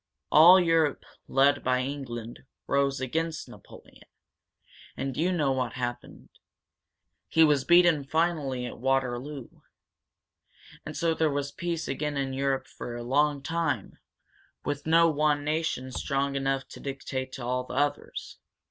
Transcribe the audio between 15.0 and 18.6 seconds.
one nation strong enough to dictate to all the others."